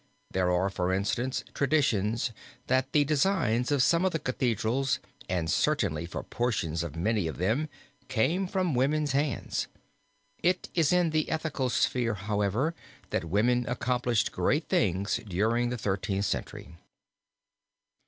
[0.31, 2.31] There are, for instance, traditions
[2.65, 4.97] that the designs for some of the Cathedrals
[5.29, 7.69] and certainly for portions of many of them
[8.07, 9.67] came from women's hands.
[10.41, 12.73] It is in the ethical sphere, however,
[13.11, 16.73] that women accomplished great things during the Thirteenth Century.